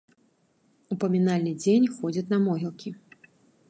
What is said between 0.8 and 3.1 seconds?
У памінальны дзень ходзяць на могілкі.